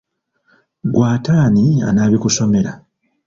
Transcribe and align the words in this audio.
Ggwe 0.87 1.03
ate 1.13 1.33
ani 1.45 1.63
anaabikusomera? 1.87 2.71